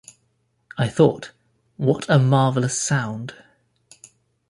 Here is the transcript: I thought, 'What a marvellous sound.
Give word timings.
I 0.79 0.87
thought, 0.87 1.29
'What 1.77 2.09
a 2.09 2.17
marvellous 2.17 2.75
sound. 2.75 3.35